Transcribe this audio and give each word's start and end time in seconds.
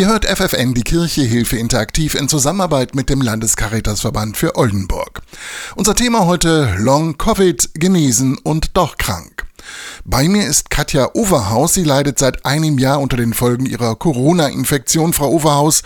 Ihr 0.00 0.08
hört 0.08 0.24
FFN, 0.24 0.72
die 0.72 0.80
Kirche 0.80 1.20
Hilfe 1.20 1.58
Interaktiv 1.58 2.14
in 2.14 2.26
Zusammenarbeit 2.26 2.94
mit 2.94 3.10
dem 3.10 3.20
Landescaritasverband 3.20 4.34
für 4.34 4.56
Oldenburg. 4.56 5.20
Unser 5.76 5.94
Thema 5.94 6.24
heute 6.24 6.74
Long 6.78 7.18
Covid, 7.18 7.68
genesen 7.74 8.38
und 8.38 8.78
doch 8.78 8.96
krank. 8.96 9.44
Bei 10.06 10.26
mir 10.26 10.46
ist 10.46 10.70
Katja 10.70 11.10
Overhaus. 11.12 11.74
Sie 11.74 11.84
leidet 11.84 12.18
seit 12.18 12.46
einem 12.46 12.78
Jahr 12.78 12.98
unter 12.98 13.18
den 13.18 13.34
Folgen 13.34 13.66
ihrer 13.66 13.94
Corona-Infektion. 13.94 15.12
Frau 15.12 15.28
Overhaus, 15.32 15.82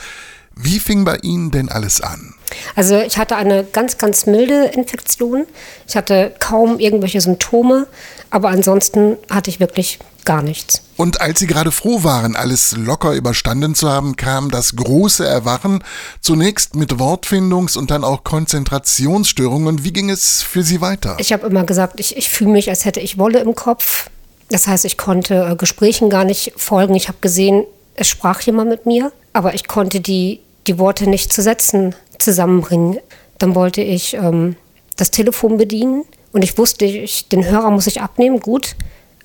wie 0.55 0.79
fing 0.79 1.05
bei 1.05 1.17
Ihnen 1.17 1.51
denn 1.51 1.69
alles 1.69 2.01
an? 2.01 2.35
Also 2.77 3.01
ich 3.01 3.19
hatte 3.19 3.35
eine 3.35 3.65
ganz, 3.65 3.99
ganz 3.99 4.27
milde 4.27 4.67
Infektion. 4.67 5.47
Ich 5.89 5.97
hatte 5.97 6.33
kaum 6.39 6.79
irgendwelche 6.79 7.21
Symptome, 7.21 7.89
aber 8.35 8.49
ansonsten 8.49 9.17
hatte 9.31 9.49
ich 9.49 9.61
wirklich 9.61 10.01
gar 10.25 10.43
nichts. 10.43 10.83
Und 10.97 11.21
als 11.21 11.39
Sie 11.39 11.47
gerade 11.47 11.71
froh 11.71 12.03
waren, 12.03 12.35
alles 12.35 12.75
locker 12.77 13.13
überstanden 13.13 13.77
zu 13.77 13.89
haben, 13.89 14.17
kam 14.17 14.51
das 14.51 14.75
große 14.75 15.25
Erwachen, 15.25 15.85
zunächst 16.21 16.75
mit 16.75 16.95
Wortfindungs- 16.95 17.79
und 17.79 17.93
dann 17.93 18.03
auch 18.03 18.25
Konzentrationsstörungen. 18.25 19.85
Wie 19.85 19.93
ging 19.93 20.11
es 20.11 20.43
für 20.43 20.65
Sie 20.65 20.81
weiter? 20.81 21.15
Ich 21.21 21.33
habe 21.33 21.47
immer 21.47 21.63
gesagt, 21.63 22.01
ich, 22.01 22.17
ich 22.17 22.29
fühle 22.29 22.51
mich, 22.51 22.69
als 22.69 22.85
hätte 22.85 22.99
ich 22.99 23.19
Wolle 23.19 23.39
im 23.39 23.55
Kopf. 23.55 24.11
Das 24.49 24.67
heißt, 24.67 24.85
ich 24.85 24.99
konnte 24.99 25.51
äh, 25.53 25.55
Gesprächen 25.55 26.11
gar 26.11 26.25
nicht 26.25 26.55
folgen. 26.57 26.97
Ich 26.97 27.07
habe 27.07 27.19
gesehen, 27.21 27.63
es 27.95 28.09
sprach 28.09 28.41
jemand 28.41 28.69
mit 28.69 28.85
mir, 28.85 29.13
aber 29.33 29.55
ich 29.55 29.69
konnte 29.69 30.01
die, 30.01 30.41
die 30.67 30.81
Worte 30.81 31.09
nicht 31.09 31.33
zu 31.33 31.41
Sätzen 31.41 31.95
zusammenbringen. 32.19 32.99
Dann 33.39 33.55
wollte 33.55 33.81
ich 33.81 34.15
ähm, 34.15 34.57
das 34.97 35.13
Telefon 35.13 35.57
bedienen 35.57 36.05
und 36.35 36.43
ich 36.43 36.59
wusste, 36.59 36.85
ich, 36.85 37.29
den 37.29 37.47
Hörer 37.47 37.71
muss 37.71 37.87
ich 37.87 38.03
abnehmen, 38.03 38.41
gut. 38.41 38.75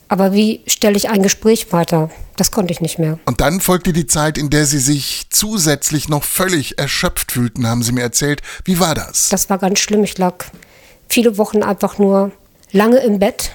Aber 0.08 0.32
wie 0.32 0.62
stelle 0.68 0.96
ich 0.96 1.10
ein 1.10 1.24
Gespräch 1.24 1.74
weiter? 1.74 2.12
Das 2.36 2.52
konnte 2.52 2.72
ich 2.72 2.82
nicht 2.82 3.00
mehr. 3.00 3.18
Und 3.26 3.42
dann 3.42 3.62
folgte 3.62 3.94
die 3.94 4.06
Zeit, 4.06 4.38
in 4.38 4.52
der 4.52 4.68
Sie 4.68 4.78
sich 4.78 5.26
zusätzlich 5.32 6.08
noch 6.08 6.24
völlig 6.24 6.78
erschöpft 6.78 7.32
fühlten, 7.32 7.66
haben 7.68 7.82
Sie 7.82 7.94
mir 7.94 8.04
erzählt. 8.04 8.44
Wie 8.64 8.80
war 8.80 8.94
das? 8.94 9.30
Das 9.30 9.50
war 9.50 9.58
ganz 9.58 9.80
schlimm. 9.80 10.04
Ich 10.04 10.20
lag 10.20 10.46
viele 11.08 11.40
Wochen 11.40 11.64
einfach 11.64 11.98
nur 11.98 12.32
lange 12.72 12.98
im 12.98 13.18
Bett, 13.18 13.54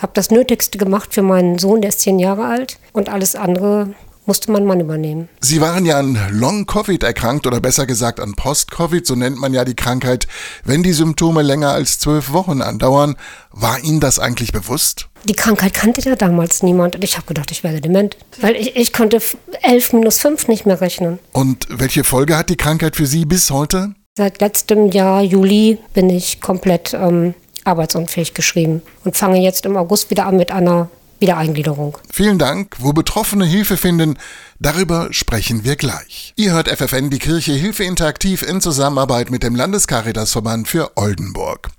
habe 0.00 0.12
das 0.14 0.30
Nötigste 0.30 0.78
gemacht 0.78 1.14
für 1.14 1.22
meinen 1.22 1.58
Sohn, 1.58 1.80
der 1.80 1.88
ist 1.88 2.00
zehn 2.00 2.20
Jahre 2.20 2.46
alt, 2.46 2.78
und 2.92 3.08
alles 3.08 3.34
andere 3.34 3.92
musste 4.26 4.50
mein 4.50 4.64
Mann 4.64 4.80
übernehmen. 4.80 5.28
Sie 5.40 5.60
waren 5.60 5.86
ja 5.86 5.98
an 5.98 6.18
Long-Covid 6.30 7.02
erkrankt 7.02 7.46
oder 7.46 7.60
besser 7.60 7.86
gesagt 7.86 8.20
an 8.20 8.34
Post-Covid, 8.34 9.06
so 9.06 9.14
nennt 9.14 9.38
man 9.38 9.52
ja 9.52 9.64
die 9.64 9.74
Krankheit, 9.74 10.26
wenn 10.64 10.82
die 10.82 10.92
Symptome 10.92 11.42
länger 11.42 11.70
als 11.70 11.98
zwölf 11.98 12.32
Wochen 12.32 12.62
andauern. 12.62 13.16
War 13.50 13.78
Ihnen 13.82 14.00
das 14.00 14.18
eigentlich 14.18 14.52
bewusst? 14.52 15.08
Die 15.28 15.34
Krankheit 15.34 15.74
kannte 15.74 16.02
ja 16.02 16.16
damals 16.16 16.62
niemand 16.62 16.96
und 16.96 17.04
ich 17.04 17.16
habe 17.16 17.26
gedacht, 17.26 17.50
ich 17.50 17.64
werde 17.64 17.80
dement, 17.80 18.16
weil 18.40 18.56
ich, 18.56 18.76
ich 18.76 18.92
konnte 18.92 19.20
elf 19.62 19.92
minus 19.92 20.18
fünf 20.18 20.48
nicht 20.48 20.66
mehr 20.66 20.80
rechnen. 20.80 21.18
Und 21.32 21.66
welche 21.70 22.04
Folge 22.04 22.36
hat 22.36 22.50
die 22.50 22.56
Krankheit 22.56 22.96
für 22.96 23.06
Sie 23.06 23.24
bis 23.24 23.50
heute? 23.50 23.94
Seit 24.16 24.40
letztem 24.40 24.90
Jahr, 24.90 25.22
Juli, 25.22 25.78
bin 25.92 26.10
ich 26.10 26.40
komplett 26.40 26.94
ähm, 26.94 27.34
arbeitsunfähig 27.64 28.34
geschrieben 28.34 28.82
und 29.04 29.16
fange 29.16 29.40
jetzt 29.40 29.66
im 29.66 29.76
August 29.76 30.10
wieder 30.10 30.26
an 30.26 30.36
mit 30.36 30.50
einer 30.50 30.88
Wiedereingliederung. 31.20 31.96
Vielen 32.12 32.38
Dank. 32.38 32.76
Wo 32.78 32.92
Betroffene 32.92 33.44
Hilfe 33.44 33.76
finden, 33.76 34.18
darüber 34.58 35.12
sprechen 35.12 35.64
wir 35.64 35.76
gleich. 35.76 36.32
Ihr 36.36 36.52
hört 36.52 36.68
FFN 36.68 37.10
die 37.10 37.18
Kirche 37.18 37.52
Hilfe 37.52 37.84
Interaktiv 37.84 38.42
in 38.42 38.60
Zusammenarbeit 38.60 39.30
mit 39.30 39.42
dem 39.42 39.54
Landescaritasverband 39.54 40.68
für 40.68 40.92
Oldenburg. 40.96 41.70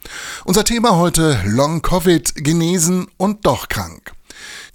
Unser 0.45 0.63
Thema 0.63 0.95
heute 0.95 1.39
Long 1.45 1.81
Covid, 1.81 2.36
genesen 2.36 3.08
und 3.17 3.45
doch 3.45 3.69
krank. 3.69 4.14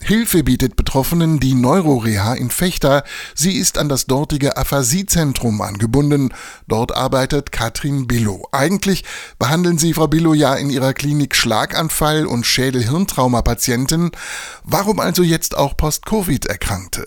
Hilfe 0.02 0.42
bietet 0.42 0.76
Betroffenen 0.76 1.40
die 1.40 1.54
Neuroreha 1.54 2.34
in 2.34 2.50
Fechter. 2.50 3.04
Sie 3.34 3.58
ist 3.58 3.78
an 3.78 3.88
das 3.88 4.06
dortige 4.06 4.56
Aphasiezentrum 4.56 5.60
angebunden. 5.60 6.32
Dort 6.66 6.94
arbeitet 6.94 7.52
Katrin 7.52 8.06
Billow. 8.06 8.48
Eigentlich 8.50 9.04
behandeln 9.38 9.78
Sie, 9.78 9.92
Frau 9.92 10.08
Billow, 10.08 10.34
ja 10.34 10.54
in 10.54 10.70
Ihrer 10.70 10.94
Klinik 10.94 11.34
Schlaganfall- 11.34 12.24
und 12.24 12.46
Schädel-Hirntrauma-Patienten. 12.46 14.10
Warum 14.64 15.00
also 15.00 15.22
jetzt 15.22 15.56
auch 15.56 15.76
Post-Covid-Erkrankte? 15.76 17.06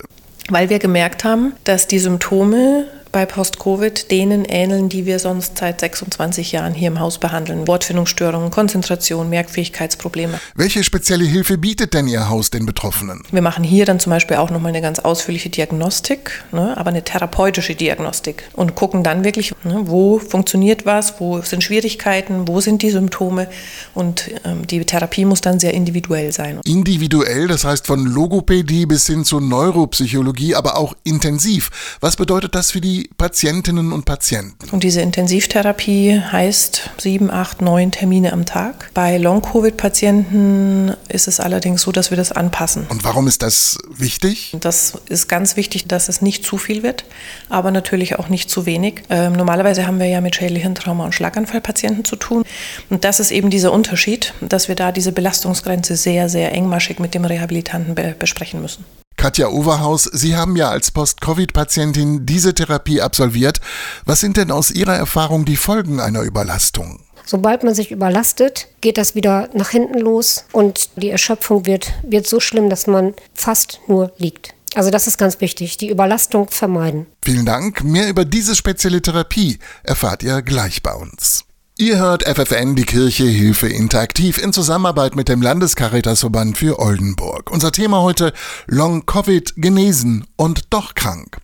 Weil 0.49 0.69
wir 0.69 0.79
gemerkt 0.79 1.23
haben, 1.23 1.53
dass 1.63 1.87
die 1.87 1.99
Symptome 1.99 2.85
bei 3.13 3.25
Post-Covid 3.25 4.11
denen 4.11 4.43
ähneln, 4.43 4.89
die 4.89 5.05
wir 5.05 5.19
sonst 5.19 5.57
seit 5.59 5.79
26 5.79 6.51
Jahren 6.51 6.73
hier 6.73 6.89
im 6.89 6.99
Haus 6.99 7.19
behandeln. 7.19 7.67
Wortfindungsstörungen, 7.67 8.49
Konzentration, 8.49 9.29
Merkfähigkeitsprobleme. 9.29 10.39
Welche 10.55 10.83
spezielle 10.83 11.23
Hilfe 11.23 11.57
bietet 11.57 11.93
denn 11.93 12.07
Ihr 12.07 12.27
Haus 12.29 12.49
den 12.49 12.65
Betroffenen? 12.65 13.21
Wir 13.31 13.43
machen 13.43 13.63
hier 13.63 13.85
dann 13.85 13.99
zum 13.99 14.09
Beispiel 14.09 14.37
auch 14.37 14.49
nochmal 14.49 14.69
eine 14.69 14.81
ganz 14.81 14.99
ausführliche 14.99 15.49
Diagnostik, 15.49 16.43
ne, 16.51 16.75
aber 16.75 16.89
eine 16.89 17.03
therapeutische 17.03 17.75
Diagnostik 17.75 18.49
und 18.53 18.73
gucken 18.73 19.03
dann 19.03 19.23
wirklich, 19.23 19.53
ne, 19.63 19.81
wo 19.83 20.17
funktioniert 20.17 20.87
was, 20.87 21.19
wo 21.19 21.41
sind 21.41 21.63
Schwierigkeiten, 21.63 22.47
wo 22.47 22.61
sind 22.61 22.81
die 22.81 22.89
Symptome 22.89 23.47
und 23.93 24.31
ähm, 24.43 24.65
die 24.65 24.83
Therapie 24.83 25.25
muss 25.25 25.41
dann 25.41 25.59
sehr 25.59 25.75
individuell 25.75 26.31
sein. 26.31 26.59
Individuell, 26.65 27.47
das 27.47 27.63
heißt 27.63 27.85
von 27.85 28.07
Logopädie 28.07 28.87
bis 28.87 29.05
hin 29.05 29.23
zur 29.23 29.39
Neuropsychologie, 29.39 30.55
aber 30.55 30.77
auch 30.77 30.95
intensiv. 31.03 31.69
Was 31.99 32.15
bedeutet 32.15 32.55
das 32.55 32.71
für 32.71 32.81
die 32.81 33.02
Patientinnen 33.17 33.91
und 33.91 34.05
Patienten. 34.05 34.69
Und 34.71 34.83
diese 34.83 35.01
Intensivtherapie 35.01 36.19
heißt 36.19 36.91
sieben, 36.97 37.31
acht, 37.31 37.61
neun 37.61 37.91
Termine 37.91 38.33
am 38.33 38.45
Tag. 38.45 38.91
Bei 38.93 39.17
Long-Covid-Patienten 39.17 40.93
ist 41.09 41.27
es 41.27 41.39
allerdings 41.39 41.81
so, 41.81 41.91
dass 41.91 42.09
wir 42.09 42.17
das 42.17 42.31
anpassen. 42.31 42.85
Und 42.89 43.03
warum 43.03 43.27
ist 43.27 43.43
das 43.43 43.77
wichtig? 43.89 44.55
Das 44.59 44.93
ist 45.09 45.27
ganz 45.27 45.55
wichtig, 45.55 45.87
dass 45.87 46.09
es 46.09 46.21
nicht 46.21 46.45
zu 46.45 46.57
viel 46.57 46.83
wird, 46.83 47.05
aber 47.49 47.71
natürlich 47.71 48.19
auch 48.19 48.29
nicht 48.29 48.49
zu 48.49 48.65
wenig. 48.65 49.03
Ähm, 49.09 49.33
normalerweise 49.33 49.87
haben 49.87 49.99
wir 49.99 50.07
ja 50.07 50.21
mit 50.21 50.35
Schädelhirntrauma 50.35 51.05
und 51.05 51.13
Schlaganfallpatienten 51.13 52.05
zu 52.05 52.15
tun. 52.15 52.43
Und 52.89 53.03
das 53.03 53.19
ist 53.19 53.31
eben 53.31 53.49
dieser 53.49 53.71
Unterschied, 53.71 54.33
dass 54.41 54.67
wir 54.67 54.75
da 54.75 54.91
diese 54.91 55.11
Belastungsgrenze 55.11 55.95
sehr, 55.95 56.29
sehr 56.29 56.51
engmaschig 56.53 56.99
mit 56.99 57.13
dem 57.13 57.25
Rehabilitanten 57.25 57.95
be 57.95 58.15
besprechen 58.17 58.61
müssen. 58.61 58.85
Katja 59.23 59.47
Overhaus, 59.47 60.03
Sie 60.03 60.35
haben 60.35 60.57
ja 60.57 60.67
als 60.69 60.91
Post-Covid-Patientin 60.91 62.25
diese 62.25 62.53
Therapie 62.53 62.99
absolviert. 62.99 63.61
Was 64.03 64.19
sind 64.19 64.35
denn 64.35 64.51
aus 64.51 64.69
Ihrer 64.69 64.97
Erfahrung 64.97 65.45
die 65.45 65.55
Folgen 65.55 66.01
einer 66.01 66.23
Überlastung? 66.23 66.99
Sobald 67.25 67.63
man 67.63 67.73
sich 67.73 67.91
überlastet, 67.91 68.67
geht 68.81 68.97
das 68.97 69.15
wieder 69.15 69.47
nach 69.53 69.69
hinten 69.69 69.97
los 69.97 70.43
und 70.51 70.89
die 70.97 71.09
Erschöpfung 71.09 71.65
wird, 71.65 71.93
wird 72.03 72.27
so 72.27 72.41
schlimm, 72.41 72.69
dass 72.69 72.85
man 72.85 73.13
fast 73.33 73.79
nur 73.87 74.11
liegt. 74.17 74.55
Also 74.75 74.89
das 74.89 75.07
ist 75.07 75.17
ganz 75.17 75.39
wichtig, 75.39 75.77
die 75.77 75.89
Überlastung 75.89 76.49
vermeiden. 76.49 77.05
Vielen 77.23 77.45
Dank. 77.45 77.81
Mehr 77.81 78.09
über 78.09 78.25
diese 78.25 78.57
spezielle 78.57 79.01
Therapie 79.01 79.57
erfahrt 79.83 80.23
ihr 80.23 80.41
gleich 80.41 80.83
bei 80.83 80.93
uns. 80.93 81.45
Ihr 81.75 81.97
hört 81.97 82.27
FFN, 82.27 82.75
die 82.75 82.83
Kirche 82.83 83.23
Hilfe 83.23 83.67
interaktiv 83.67 84.37
in 84.37 84.53
Zusammenarbeit 84.53 85.15
mit 85.15 85.27
dem 85.27 85.41
Landescaritasverband 85.41 86.55
für 86.55 86.77
Oldenburg. 86.77 87.49
Unser 87.49 87.71
Thema 87.71 88.03
heute 88.03 88.31
Long 88.67 89.07
Covid 89.07 89.55
genesen 89.55 90.27
und 90.35 90.71
doch 90.71 90.93
krank. 90.93 91.37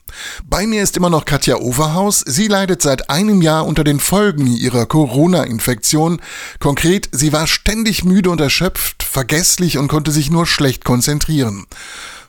Bei 0.46 0.68
mir 0.68 0.84
ist 0.84 0.98
immer 0.98 1.10
noch 1.10 1.26
Katja 1.26 1.56
Overhaus. 1.56 2.20
Sie 2.20 2.48
leidet 2.48 2.84
seit 2.84 3.10
einem 3.10 3.42
Jahr 3.42 3.66
unter 3.66 3.84
den 3.84 4.00
Folgen 4.00 4.46
ihrer 4.46 4.86
Corona-Infektion. 4.86 6.22
Konkret, 6.60 7.10
sie 7.12 7.34
war 7.34 7.48
ständig 7.48 8.04
müde 8.04 8.30
und 8.30 8.40
erschöpft, 8.40 9.02
vergesslich 9.02 9.80
und 9.80 9.88
konnte 9.88 10.12
sich 10.12 10.30
nur 10.30 10.46
schlecht 10.46 10.86
konzentrieren. 10.86 11.66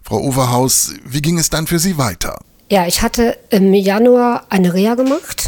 Frau 0.02 0.20
Overhaus, 0.20 0.94
wie 1.04 1.20
ging 1.20 1.38
es 1.38 1.50
dann 1.50 1.66
für 1.66 1.78
Sie 1.78 1.98
weiter? 1.98 2.40
Ja, 2.70 2.86
ich 2.86 3.02
hatte 3.02 3.36
im 3.50 3.74
Januar 3.74 4.46
eine 4.48 4.72
Reha 4.72 4.94
gemacht 4.94 5.39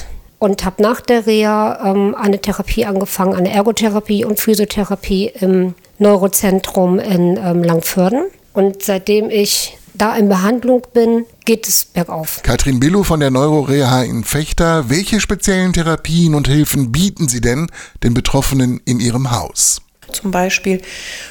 und 0.42 0.64
habe 0.64 0.82
nach 0.82 1.00
der 1.00 1.24
Reha 1.28 1.92
ähm, 1.92 2.16
eine 2.16 2.40
Therapie 2.40 2.84
angefangen, 2.84 3.34
eine 3.34 3.52
Ergotherapie 3.52 4.24
und 4.24 4.40
Physiotherapie 4.40 5.30
im 5.38 5.74
Neurozentrum 5.98 6.98
in 6.98 7.36
ähm, 7.36 7.62
Langförden. 7.62 8.24
Und 8.52 8.82
seitdem 8.82 9.30
ich 9.30 9.78
da 9.94 10.16
in 10.16 10.28
Behandlung 10.28 10.82
bin, 10.92 11.26
geht 11.44 11.68
es 11.68 11.84
bergauf. 11.84 12.40
Katrin 12.42 12.80
Billow 12.80 13.04
von 13.04 13.20
der 13.20 13.30
Neuroreha 13.30 14.02
in 14.02 14.24
Fechter. 14.24 14.90
Welche 14.90 15.20
speziellen 15.20 15.74
Therapien 15.74 16.34
und 16.34 16.48
Hilfen 16.48 16.90
bieten 16.90 17.28
Sie 17.28 17.40
denn 17.40 17.68
den 18.02 18.12
Betroffenen 18.12 18.80
in 18.84 18.98
Ihrem 18.98 19.30
Haus? 19.30 19.80
Zum 20.10 20.32
Beispiel 20.32 20.82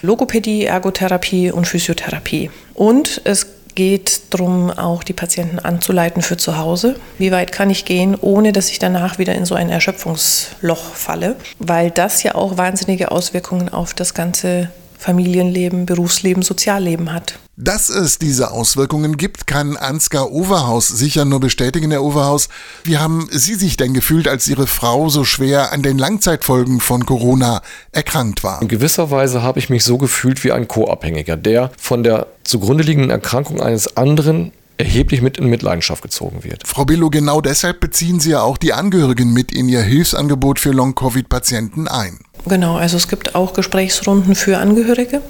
Logopädie, 0.01 0.63
Ergotherapie 0.63 1.51
und 1.51 1.67
Physiotherapie. 1.67 2.49
Und 2.75 3.19
es 3.25 3.45
geht 3.75 4.33
darum, 4.33 4.69
auch 4.69 5.03
die 5.03 5.13
Patienten 5.13 5.59
anzuleiten 5.59 6.21
für 6.21 6.37
zu 6.37 6.57
Hause. 6.57 6.95
Wie 7.17 7.31
weit 7.31 7.51
kann 7.51 7.69
ich 7.69 7.85
gehen, 7.85 8.15
ohne 8.19 8.51
dass 8.51 8.69
ich 8.69 8.79
danach 8.79 9.17
wieder 9.17 9.35
in 9.35 9.45
so 9.45 9.55
ein 9.55 9.69
Erschöpfungsloch 9.69 10.93
falle? 10.93 11.35
Weil 11.59 11.91
das 11.91 12.23
ja 12.23 12.35
auch 12.35 12.57
wahnsinnige 12.57 13.11
Auswirkungen 13.11 13.69
auf 13.69 13.93
das 13.93 14.13
ganze 14.13 14.69
Familienleben, 15.01 15.87
Berufsleben, 15.87 16.43
Sozialleben 16.43 17.11
hat. 17.11 17.39
Dass 17.57 17.89
es 17.89 18.19
diese 18.19 18.51
Auswirkungen 18.51 19.17
gibt, 19.17 19.47
kann 19.47 19.75
Ansgar 19.75 20.31
Overhaus 20.31 20.87
sicher 20.87 21.25
nur 21.25 21.39
bestätigen, 21.39 21.89
Herr 21.89 22.03
Overhaus. 22.03 22.49
Wie 22.83 22.99
haben 22.99 23.27
Sie 23.31 23.55
sich 23.55 23.77
denn 23.77 23.95
gefühlt, 23.95 24.27
als 24.27 24.47
Ihre 24.47 24.67
Frau 24.67 25.09
so 25.09 25.23
schwer 25.23 25.71
an 25.71 25.81
den 25.81 25.97
Langzeitfolgen 25.97 26.79
von 26.79 27.07
Corona 27.07 27.63
erkrankt 27.91 28.43
war? 28.43 28.61
In 28.61 28.67
gewisser 28.67 29.09
Weise 29.09 29.41
habe 29.41 29.57
ich 29.57 29.71
mich 29.71 29.83
so 29.83 29.97
gefühlt 29.97 30.43
wie 30.43 30.51
ein 30.51 30.67
Co-Abhängiger, 30.67 31.35
der 31.35 31.71
von 31.79 32.03
der 32.03 32.27
zugrunde 32.43 32.83
liegenden 32.83 33.09
Erkrankung 33.09 33.59
eines 33.59 33.97
anderen 33.97 34.51
erheblich 34.83 35.21
mit 35.21 35.37
in 35.37 35.47
Mitleidenschaft 35.47 36.03
gezogen 36.03 36.43
wird. 36.43 36.67
Frau 36.67 36.85
Billow, 36.85 37.09
genau 37.09 37.41
deshalb 37.41 37.79
beziehen 37.79 38.19
Sie 38.19 38.31
ja 38.31 38.41
auch 38.41 38.57
die 38.57 38.73
Angehörigen 38.73 39.33
mit 39.33 39.51
in 39.51 39.69
Ihr 39.69 39.81
Hilfsangebot 39.81 40.59
für 40.59 40.71
Long-Covid-Patienten 40.71 41.87
ein. 41.87 42.19
Genau, 42.45 42.75
also 42.75 42.97
es 42.97 43.07
gibt 43.07 43.35
auch 43.35 43.53
Gesprächsrunden 43.53 44.35
für 44.35 44.57
Angehörige. 44.57 45.21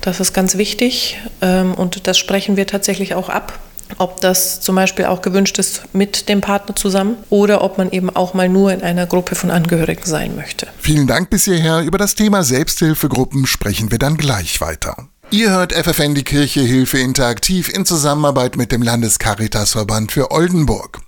Das 0.00 0.18
ist 0.18 0.32
ganz 0.32 0.56
wichtig 0.56 1.18
ähm, 1.40 1.74
und 1.74 2.06
das 2.06 2.18
sprechen 2.18 2.56
wir 2.56 2.66
tatsächlich 2.66 3.14
auch 3.14 3.28
ab 3.28 3.60
ob 3.98 4.20
das 4.20 4.60
zum 4.60 4.76
Beispiel 4.76 5.04
auch 5.04 5.22
gewünscht 5.22 5.58
ist 5.58 5.82
mit 5.92 6.28
dem 6.28 6.40
Partner 6.40 6.74
zusammen 6.74 7.16
oder 7.30 7.62
ob 7.62 7.78
man 7.78 7.90
eben 7.90 8.10
auch 8.10 8.34
mal 8.34 8.48
nur 8.48 8.72
in 8.72 8.82
einer 8.82 9.06
Gruppe 9.06 9.34
von 9.34 9.50
Angehörigen 9.50 10.04
sein 10.04 10.36
möchte. 10.36 10.68
Vielen 10.78 11.06
Dank 11.06 11.30
bis 11.30 11.44
hierher. 11.44 11.82
Über 11.82 11.98
das 11.98 12.14
Thema 12.14 12.42
Selbsthilfegruppen 12.42 13.46
sprechen 13.46 13.90
wir 13.90 13.98
dann 13.98 14.16
gleich 14.16 14.60
weiter. 14.60 15.08
Ihr 15.32 15.50
hört 15.50 15.72
FFN 15.72 16.14
die 16.14 16.24
Kirche 16.24 16.60
Hilfe 16.60 16.98
interaktiv 16.98 17.70
in 17.70 17.86
Zusammenarbeit 17.86 18.58
mit 18.58 18.70
dem 18.70 18.82
Landescaritasverband 18.82 20.12
für 20.12 20.30
Oldenburg. 20.30 21.00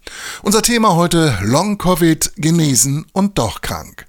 Unser 0.42 0.62
Thema 0.62 0.96
heute 0.96 1.36
Long 1.42 1.76
Covid, 1.76 2.32
genesen 2.38 3.04
und 3.12 3.36
doch 3.36 3.60
krank. 3.60 4.06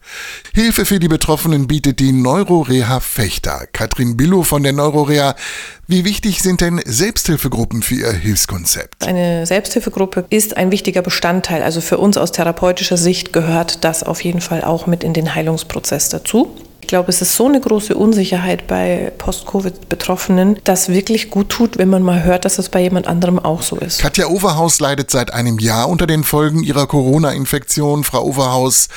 Hilfe 0.53 0.85
für 0.85 0.99
die 0.99 1.09
Betroffenen 1.09 1.67
bietet 1.67 1.99
die 1.99 2.13
Neuroreha 2.13 3.01
Fechter. 3.01 3.67
Katrin 3.73 4.15
Billow 4.15 4.43
von 4.43 4.63
der 4.63 4.71
Neuroreha. 4.71 5.35
Wie 5.85 6.05
wichtig 6.05 6.41
sind 6.41 6.61
denn 6.61 6.81
Selbsthilfegruppen 6.85 7.81
für 7.81 7.95
Ihr 7.95 8.13
Hilfskonzept? 8.13 9.05
Eine 9.05 9.45
Selbsthilfegruppe 9.45 10.27
ist 10.29 10.55
ein 10.55 10.71
wichtiger 10.71 11.01
Bestandteil. 11.01 11.61
Also 11.61 11.81
für 11.81 11.97
uns 11.97 12.15
aus 12.15 12.31
therapeutischer 12.31 12.95
Sicht 12.95 13.33
gehört 13.33 13.83
das 13.83 14.01
auf 14.01 14.23
jeden 14.23 14.39
Fall 14.39 14.63
auch 14.63 14.87
mit 14.87 15.03
in 15.03 15.11
den 15.11 15.35
Heilungsprozess 15.35 16.07
dazu. 16.07 16.55
Ich 16.85 16.89
glaube, 16.89 17.09
es 17.09 17.19
ist 17.19 17.35
so 17.35 17.47
eine 17.47 17.59
große 17.59 17.95
Unsicherheit 17.95 18.67
bei 18.67 19.11
Post-Covid-Betroffenen, 19.17 20.59
dass 20.65 20.87
wirklich 20.87 21.31
gut 21.31 21.49
tut, 21.49 21.79
wenn 21.79 21.89
man 21.89 22.03
mal 22.03 22.23
hört, 22.23 22.45
dass 22.45 22.59
es 22.59 22.69
bei 22.69 22.79
jemand 22.79 23.07
anderem 23.07 23.39
auch 23.39 23.63
so 23.63 23.75
ist. 23.77 24.01
Katja 24.01 24.27
Overhaus 24.27 24.79
leidet 24.79 25.09
seit 25.09 25.33
einem 25.33 25.57
Jahr 25.57 25.89
unter 25.89 26.05
den 26.05 26.23
Folgen 26.23 26.61
ihrer 26.61 26.85
Corona-Infektion. 26.85 28.03
Frau 28.03 28.23
Overhaus, 28.23 28.87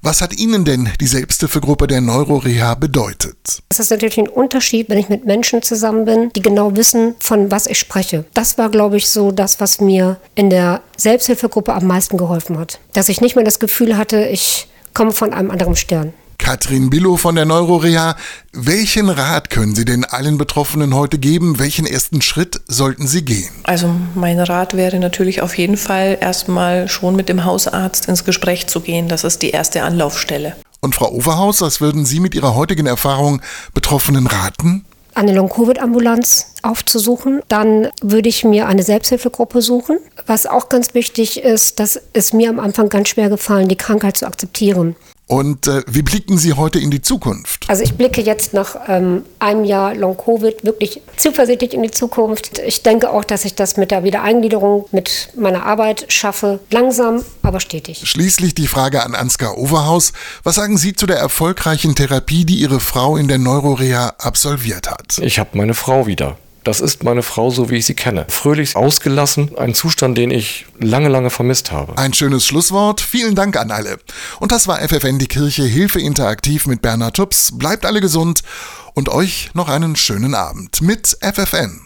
was 0.00 0.22
hat 0.22 0.34
Ihnen 0.38 0.64
denn 0.64 0.88
die 0.98 1.06
Selbsthilfegruppe 1.06 1.86
der 1.86 2.00
Neuroreha 2.00 2.74
bedeutet? 2.74 3.36
Es 3.68 3.80
ist 3.80 3.90
natürlich 3.90 4.16
ein 4.16 4.28
Unterschied, 4.28 4.88
wenn 4.88 4.96
ich 4.96 5.10
mit 5.10 5.26
Menschen 5.26 5.60
zusammen 5.60 6.06
bin, 6.06 6.30
die 6.34 6.40
genau 6.40 6.74
wissen, 6.74 7.16
von 7.18 7.50
was 7.50 7.66
ich 7.66 7.78
spreche. 7.78 8.24
Das 8.32 8.56
war, 8.56 8.70
glaube 8.70 8.96
ich, 8.96 9.10
so 9.10 9.30
das, 9.30 9.60
was 9.60 9.78
mir 9.78 10.16
in 10.34 10.48
der 10.48 10.80
Selbsthilfegruppe 10.96 11.74
am 11.74 11.86
meisten 11.86 12.16
geholfen 12.16 12.58
hat. 12.58 12.78
Dass 12.94 13.10
ich 13.10 13.20
nicht 13.20 13.36
mehr 13.36 13.44
das 13.44 13.58
Gefühl 13.58 13.98
hatte, 13.98 14.24
ich 14.24 14.68
komme 14.94 15.12
von 15.12 15.34
einem 15.34 15.50
anderen 15.50 15.76
Stern. 15.76 16.14
Katrin 16.46 16.90
Billow 16.90 17.16
von 17.16 17.34
der 17.34 17.44
Neuroreha. 17.44 18.14
Welchen 18.52 19.10
Rat 19.10 19.50
können 19.50 19.74
Sie 19.74 19.84
denn 19.84 20.04
allen 20.04 20.38
Betroffenen 20.38 20.94
heute 20.94 21.18
geben? 21.18 21.58
Welchen 21.58 21.86
ersten 21.86 22.22
Schritt 22.22 22.60
sollten 22.68 23.08
sie 23.08 23.24
gehen? 23.24 23.50
Also 23.64 23.90
mein 24.14 24.38
Rat 24.38 24.76
wäre 24.76 25.00
natürlich 25.00 25.42
auf 25.42 25.58
jeden 25.58 25.76
Fall 25.76 26.16
erstmal 26.20 26.86
schon 26.86 27.16
mit 27.16 27.28
dem 27.28 27.44
Hausarzt 27.44 28.06
ins 28.06 28.24
Gespräch 28.24 28.68
zu 28.68 28.78
gehen. 28.78 29.08
Das 29.08 29.24
ist 29.24 29.42
die 29.42 29.50
erste 29.50 29.82
Anlaufstelle. 29.82 30.54
Und 30.80 30.94
Frau 30.94 31.10
Overhaus, 31.10 31.62
was 31.62 31.80
würden 31.80 32.06
Sie 32.06 32.20
mit 32.20 32.32
Ihrer 32.36 32.54
heutigen 32.54 32.86
Erfahrung 32.86 33.42
Betroffenen 33.74 34.28
raten? 34.28 34.84
eine 35.16 35.32
Long-Covid-Ambulanz 35.32 36.52
aufzusuchen. 36.62 37.40
Dann 37.48 37.88
würde 38.02 38.28
ich 38.28 38.44
mir 38.44 38.68
eine 38.68 38.82
Selbsthilfegruppe 38.82 39.62
suchen. 39.62 39.98
Was 40.26 40.44
auch 40.44 40.68
ganz 40.68 40.92
wichtig 40.92 41.42
ist, 41.42 41.80
dass 41.80 41.98
es 42.12 42.34
mir 42.34 42.50
am 42.50 42.60
Anfang 42.60 42.90
ganz 42.90 43.08
schwer 43.08 43.30
gefallen, 43.30 43.66
die 43.66 43.76
Krankheit 43.76 44.18
zu 44.18 44.26
akzeptieren. 44.26 44.94
Und 45.28 45.66
äh, 45.66 45.82
wie 45.88 46.02
blicken 46.02 46.38
Sie 46.38 46.52
heute 46.52 46.78
in 46.78 46.92
die 46.92 47.02
Zukunft? 47.02 47.68
Also 47.68 47.82
ich 47.82 47.94
blicke 47.94 48.20
jetzt 48.20 48.54
nach 48.54 48.76
ähm, 48.86 49.24
einem 49.40 49.64
Jahr 49.64 49.92
Long-Covid 49.94 50.64
wirklich 50.64 51.00
zuversichtlich 51.16 51.74
in 51.74 51.82
die 51.82 51.90
Zukunft. 51.90 52.60
Ich 52.60 52.84
denke 52.84 53.10
auch, 53.10 53.24
dass 53.24 53.44
ich 53.44 53.56
das 53.56 53.76
mit 53.76 53.90
der 53.90 54.04
Wiedereingliederung, 54.04 54.86
mit 54.92 55.30
meiner 55.36 55.66
Arbeit 55.66 56.06
schaffe. 56.12 56.60
Langsam, 56.70 57.24
aber 57.42 57.58
stetig. 57.58 58.08
Schließlich 58.08 58.54
die 58.54 58.68
Frage 58.68 59.02
an 59.02 59.16
Ansgar 59.16 59.58
Overhaus. 59.58 60.12
Was 60.44 60.54
sagen 60.54 60.78
Sie 60.78 60.94
zu 60.94 61.06
der 61.06 61.18
erfolgreichen 61.18 61.96
Therapie, 61.96 62.44
die 62.44 62.60
Ihre 62.60 62.78
Frau 62.78 63.16
in 63.16 63.26
der 63.26 63.38
Neuroreha 63.38 64.14
absolviert 64.18 64.88
hat? 64.88 65.18
Ich 65.18 65.40
habe 65.40 65.50
meine 65.54 65.74
Frau 65.74 66.06
wieder. 66.06 66.38
Das 66.66 66.80
ist 66.80 67.04
meine 67.04 67.22
Frau, 67.22 67.50
so 67.50 67.70
wie 67.70 67.76
ich 67.76 67.86
sie 67.86 67.94
kenne. 67.94 68.26
Fröhlich, 68.28 68.74
ausgelassen, 68.74 69.56
ein 69.56 69.72
Zustand, 69.72 70.18
den 70.18 70.32
ich 70.32 70.66
lange, 70.80 71.08
lange 71.08 71.30
vermisst 71.30 71.70
habe. 71.70 71.96
Ein 71.96 72.12
schönes 72.12 72.44
Schlusswort. 72.44 73.00
Vielen 73.00 73.36
Dank 73.36 73.56
an 73.56 73.70
alle. 73.70 73.98
Und 74.40 74.50
das 74.50 74.66
war 74.66 74.80
FFN 74.80 75.20
die 75.20 75.28
Kirche 75.28 75.62
Hilfe 75.62 76.00
interaktiv 76.00 76.66
mit 76.66 76.82
Bernhard 76.82 77.14
Tups. 77.14 77.56
Bleibt 77.56 77.86
alle 77.86 78.00
gesund 78.00 78.42
und 78.94 79.08
euch 79.08 79.50
noch 79.54 79.68
einen 79.68 79.94
schönen 79.94 80.34
Abend 80.34 80.82
mit 80.82 81.16
FFN. 81.20 81.82